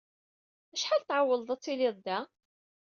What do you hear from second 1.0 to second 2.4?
i tɛewwleḍ ad tiliḍ da?